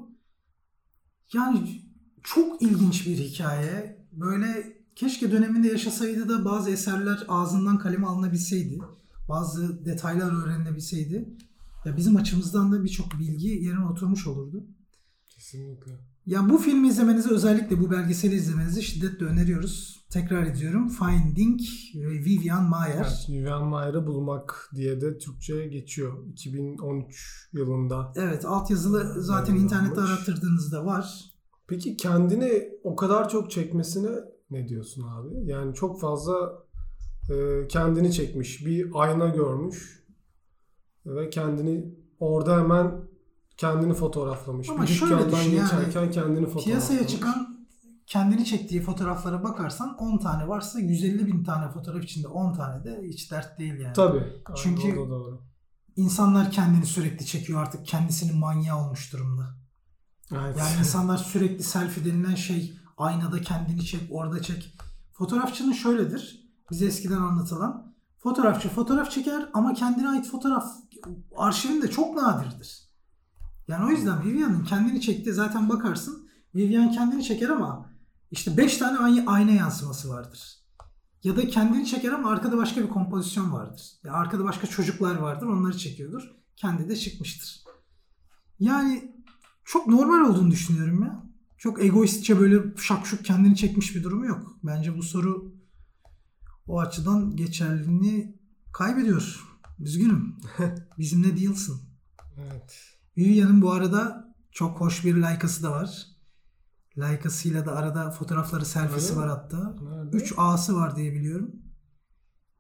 Yani 1.34 1.82
çok 2.24 2.62
ilginç 2.62 3.08
bir 3.08 3.18
hikaye. 3.18 4.06
Böyle 4.12 4.78
keşke 4.96 5.32
döneminde 5.32 5.68
yaşasaydı 5.68 6.30
da 6.30 6.46
bazı 6.46 6.70
eserler 6.72 7.26
ağzından 7.28 7.78
kaleme 7.78 8.08
alınabilseydi. 8.08 8.80
Bazı 9.30 9.86
detaylar 9.86 10.44
öğrenilebilseydi. 10.44 11.30
Ya 11.86 11.98
bizim 11.98 12.16
açımızdan 12.16 12.72
da 12.72 12.84
birçok 12.84 13.20
bilgi 13.20 13.48
yerine 13.48 13.86
oturmuş 13.86 14.28
olurdu. 14.28 14.66
Kesinlikle. 15.30 16.00
Ya 16.26 16.50
bu 16.50 16.58
filmi 16.58 16.88
izlemenizi 16.88 17.30
özellikle 17.30 17.80
bu 17.80 17.92
belgeseli 17.92 18.36
izlemenizi 18.36 18.84
şiddetle 18.84 19.26
öneriyoruz. 19.26 20.06
Tekrar 20.10 20.48
ediyorum. 20.48 20.90
Finding 20.90 21.60
Vivian 21.96 22.70
Maier. 22.70 22.96
Evet, 22.96 23.26
Vivian 23.30 23.68
Mayer'ı 23.68 24.08
bulmak 24.08 24.70
diye 24.76 25.02
de 25.02 25.18
Türkçe'ye 25.18 25.68
geçiyor. 25.68 26.28
2013 26.32 27.50
yılında. 27.54 28.14
Evet 28.16 28.46
altyazılı 28.46 29.24
zaten 29.24 29.56
internette 29.56 30.02
arattırdığınızda 30.02 30.86
var. 30.86 31.32
Peki 31.68 31.98
kendini 31.98 32.70
o 32.84 32.96
kadar 32.96 33.30
çok 33.30 33.52
çekmesine 33.52 34.10
ne 34.52 34.68
diyorsun 34.68 35.04
abi? 35.08 35.52
Yani 35.52 35.74
çok 35.76 36.02
fazla 36.02 36.34
e, 36.34 36.71
kendini 37.70 38.14
çekmiş. 38.14 38.66
Bir 38.66 38.92
ayna 38.94 39.28
görmüş 39.28 40.04
ve 41.06 41.30
kendini 41.30 41.96
orada 42.20 42.60
hemen 42.60 42.92
kendini 43.58 43.94
fotoğraflamış. 43.94 44.70
Ama 44.70 44.82
bir 44.82 44.88
şöyle 44.88 45.32
düşün 45.32 45.52
yani, 45.52 45.94
kendini 45.94 46.46
fotoğraflamış. 46.46 46.66
Piyasaya 46.66 47.08
çıkan 47.08 47.68
kendini 48.08 48.46
çektiği 48.46 48.82
fotoğraflara 48.82 49.44
bakarsan 49.44 49.98
10 49.98 50.18
tane 50.18 50.48
varsa 50.48 50.80
150 50.80 51.28
bin 51.28 51.44
tane 51.44 51.72
fotoğraf 51.72 52.04
içinde 52.04 52.28
10 52.28 52.54
tane 52.54 52.84
de 52.84 53.02
hiç 53.08 53.32
dert 53.32 53.60
değil 53.60 53.80
yani. 53.80 53.94
Tabii. 53.94 54.24
Çünkü- 54.56 54.92
da 54.92 54.96
doğru. 54.96 55.42
İnsanlar 55.96 56.52
kendini 56.52 56.86
sürekli 56.86 57.26
çekiyor 57.26 57.62
artık 57.62 57.86
kendisinin 57.86 58.38
manyağı 58.38 58.86
olmuş 58.86 59.14
durumda. 59.14 59.58
Evet. 60.32 60.58
Yani 60.60 60.80
insanlar 60.80 61.18
sürekli 61.18 61.64
selfie 61.64 62.06
denilen 62.06 62.36
şey 62.36 62.74
aynada 62.98 63.42
kendini 63.42 63.86
çek, 63.86 64.02
orada 64.10 64.42
çek. 64.42 64.78
Fotoğrafçının 65.12 65.74
şöyledir. 65.74 66.41
Bize 66.72 66.86
eskiden 66.86 67.18
anlatılan. 67.22 67.94
Fotoğrafçı 68.18 68.70
fotoğraf 68.70 69.12
çeker 69.12 69.50
ama 69.54 69.74
kendine 69.74 70.10
ait 70.10 70.28
fotoğraf 70.28 70.66
arşivinde 71.38 71.90
çok 71.90 72.16
nadirdir. 72.16 72.82
Yani 73.68 73.86
o 73.86 73.90
yüzden 73.90 74.24
Vivian'ın 74.26 74.64
kendini 74.64 75.02
çekti 75.02 75.34
zaten 75.34 75.70
bakarsın. 75.70 76.30
Vivian 76.56 76.92
kendini 76.92 77.24
çeker 77.24 77.50
ama 77.50 77.90
işte 78.32 78.58
5 78.58 78.78
tane 78.78 78.98
ay- 78.98 79.24
ayna 79.28 79.52
yansıması 79.52 80.10
vardır. 80.10 80.58
Ya 81.24 81.38
da 81.38 81.48
kendini 81.48 81.86
çeker 81.86 82.12
ama 82.12 82.30
arkada 82.30 82.58
başka 82.58 82.84
bir 82.84 82.90
kompozisyon 82.90 83.52
vardır. 83.52 83.92
Ya 84.04 84.14
arkada 84.14 84.44
başka 84.44 84.68
çocuklar 84.68 85.16
vardır 85.16 85.48
onları 85.48 85.78
çekiyordur. 85.78 86.32
Kendi 86.56 86.90
de 86.90 86.96
çıkmıştır. 86.96 87.64
Yani 88.60 89.16
çok 89.66 89.88
normal 89.88 90.30
olduğunu 90.30 90.52
düşünüyorum 90.52 91.04
ya. 91.04 91.24
Çok 91.58 91.84
egoistçe 91.84 92.40
böyle 92.40 92.78
şakşuk 92.78 93.26
kendini 93.26 93.56
çekmiş 93.56 93.96
bir 93.96 94.04
durumu 94.04 94.26
yok. 94.26 94.58
Bence 94.64 94.98
bu 94.98 95.04
soru 95.04 95.51
o 96.72 96.80
açıdan 96.80 97.36
geçerliliğini 97.36 98.36
kaybediyor. 98.74 99.48
Üzgünüm. 99.80 100.38
Bizimle 100.98 101.38
değilsin. 101.38 101.82
evet. 102.38 102.80
Vivian'ın 103.18 103.62
bu 103.62 103.72
arada 103.72 104.34
çok 104.52 104.82
hoş 104.82 105.06
bir 105.06 105.16
Leica'sı 105.16 105.64
da 105.64 105.72
var. 105.72 106.08
Leica'sıyla 106.98 107.66
da 107.66 107.76
arada 107.76 108.12
fotoğrafları 108.12 108.66
selfiesi 108.66 109.18
var 109.18 109.30
hatta. 109.30 109.76
Nerede? 109.82 110.18
3 110.18 110.34
A'sı 110.38 110.76
var 110.76 110.96
diye 110.96 111.14
biliyorum. 111.14 111.52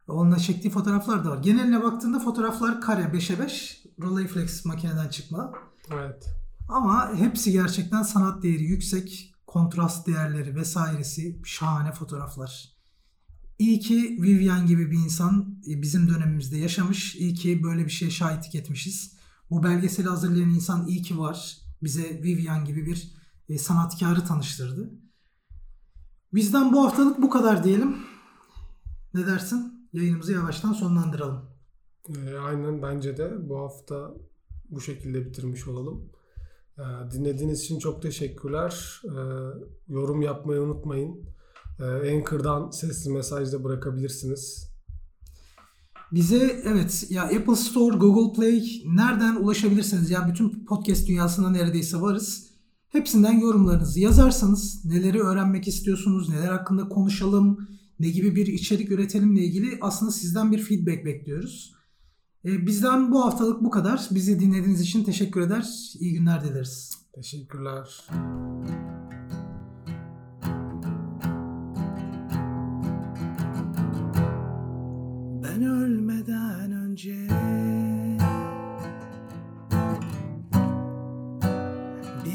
Onunla 0.07 0.37
çektiği 0.37 0.69
fotoğraflar 0.69 1.25
da 1.25 1.29
var. 1.29 1.37
Geneline 1.37 1.83
baktığında 1.83 2.19
fotoğraflar 2.19 2.81
kare 2.81 3.01
5'e 3.01 3.39
5. 3.39 3.85
Rolleiflex 4.01 4.65
makineden 4.65 5.09
çıkma. 5.09 5.53
Evet. 5.93 6.29
Ama 6.69 7.13
hepsi 7.15 7.51
gerçekten 7.51 8.03
sanat 8.03 8.43
değeri 8.43 8.63
yüksek, 8.63 9.33
kontrast 9.47 10.07
değerleri 10.07 10.55
vesairesi 10.55 11.41
şahane 11.45 11.91
fotoğraflar. 11.91 12.80
İyi 13.61 13.79
ki 13.79 14.17
Vivian 14.21 14.67
gibi 14.67 14.91
bir 14.91 14.97
insan 14.97 15.61
e, 15.67 15.81
bizim 15.81 16.09
dönemimizde 16.09 16.57
yaşamış. 16.57 17.15
İyi 17.15 17.33
ki 17.33 17.63
böyle 17.63 17.85
bir 17.85 17.91
şeye 17.91 18.11
şahitlik 18.11 18.55
etmişiz. 18.55 19.17
Bu 19.49 19.63
belgeseli 19.63 20.07
hazırlayan 20.07 20.49
insan 20.49 20.87
iyi 20.87 21.01
ki 21.01 21.19
var. 21.19 21.57
Bize 21.83 22.23
Vivian 22.23 22.65
gibi 22.65 22.85
bir 22.85 23.11
e, 23.49 23.57
sanatkarı 23.57 24.25
tanıştırdı. 24.25 24.91
Bizden 26.33 26.73
bu 26.73 26.85
haftalık 26.85 27.21
bu 27.21 27.29
kadar 27.29 27.63
diyelim. 27.63 27.97
Ne 29.13 29.27
dersin? 29.27 29.89
Yayınımızı 29.93 30.33
yavaştan 30.33 30.73
sonlandıralım. 30.73 31.49
Ee, 32.09 32.37
aynen 32.37 32.81
bence 32.81 33.17
de 33.17 33.49
bu 33.49 33.59
hafta 33.59 34.13
bu 34.69 34.81
şekilde 34.81 35.25
bitirmiş 35.25 35.67
olalım. 35.67 36.11
Ee, 36.77 37.11
dinlediğiniz 37.11 37.61
için 37.61 37.79
çok 37.79 38.01
teşekkürler. 38.01 39.01
Ee, 39.05 39.11
yorum 39.87 40.21
yapmayı 40.21 40.61
unutmayın. 40.61 41.25
Ee, 41.81 42.15
Anchor'dan 42.15 42.69
sesli 42.69 43.11
mesaj 43.11 43.53
da 43.53 43.63
bırakabilirsiniz. 43.63 44.71
Bize 46.11 46.61
evet 46.65 47.05
ya 47.09 47.23
Apple 47.23 47.55
Store, 47.55 47.97
Google 47.97 48.35
Play 48.35 48.81
nereden 48.85 49.35
ulaşabilirsiniz? 49.35 50.09
Ya 50.09 50.27
bütün 50.27 50.65
podcast 50.65 51.07
dünyasında 51.07 51.49
neredeyse 51.49 52.01
varız. 52.01 52.51
Hepsinden 52.89 53.39
yorumlarınızı 53.39 53.99
yazarsanız 53.99 54.85
neleri 54.85 55.21
öğrenmek 55.21 55.67
istiyorsunuz, 55.67 56.29
neler 56.29 56.51
hakkında 56.51 56.89
konuşalım, 56.89 57.67
ne 57.99 58.09
gibi 58.09 58.35
bir 58.35 58.47
içerik 58.47 58.91
üretelimle 58.91 59.41
ilgili 59.41 59.77
aslında 59.81 60.11
sizden 60.11 60.51
bir 60.51 60.59
feedback 60.59 61.05
bekliyoruz. 61.05 61.73
Ee, 62.45 62.67
bizden 62.67 63.11
bu 63.11 63.25
haftalık 63.25 63.61
bu 63.63 63.69
kadar. 63.69 64.07
Bizi 64.11 64.39
dinlediğiniz 64.39 64.81
için 64.81 65.03
teşekkür 65.03 65.41
eder. 65.41 65.93
İyi 65.99 66.13
günler 66.13 66.43
dileriz. 66.43 66.91
Teşekkürler. 67.13 68.07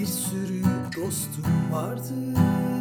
Bir 0.00 0.06
sürü 0.06 0.62
dostum 0.96 1.72
vardı. 1.72 2.75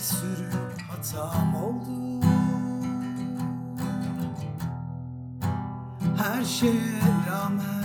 Sürü 0.00 0.50
hatam 0.90 1.54
oldu. 1.54 2.26
Her 6.16 6.44
şeye 6.44 7.00
rağmen 7.30 7.79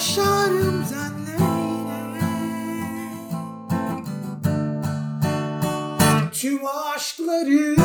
Yaşarım 0.00 0.84
senle 0.88 1.44
yine. 1.44 2.30
Tüm 6.32 6.60
aşkları 6.66 7.76